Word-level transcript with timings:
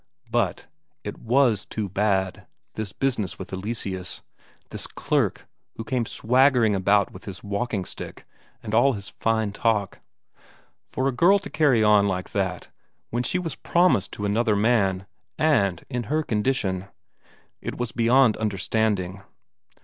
But 0.31 0.65
it 1.03 1.19
was 1.19 1.63
too 1.63 1.87
bad, 1.87 2.47
this 2.73 2.91
business 2.91 3.37
with 3.37 3.53
Eleseus, 3.53 4.23
this 4.71 4.87
clerk, 4.87 5.45
who 5.75 5.83
came 5.83 6.07
swaggering 6.07 6.73
about 6.73 7.11
with 7.11 7.25
his 7.25 7.43
walking 7.43 7.85
stick 7.85 8.25
and 8.63 8.73
all 8.73 8.93
his 8.93 9.09
fine 9.09 9.51
talk. 9.51 9.99
For 10.89 11.07
a 11.07 11.11
girl 11.11 11.37
to 11.37 11.51
carry 11.51 11.83
on 11.83 12.07
like 12.07 12.31
that 12.31 12.69
when 13.11 13.21
she 13.21 13.37
was 13.37 13.53
promised 13.53 14.11
to 14.13 14.25
another 14.25 14.55
man 14.55 15.05
and 15.37 15.85
in 15.87 16.05
her 16.09 16.23
condition! 16.23 16.87
It 17.61 17.77
was 17.77 17.91
beyond 17.91 18.37
understanding. 18.37 19.21